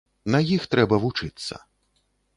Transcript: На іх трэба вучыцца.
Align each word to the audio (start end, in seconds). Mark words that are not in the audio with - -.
На 0.35 0.39
іх 0.55 0.65
трэба 0.71 0.95
вучыцца. 1.05 1.53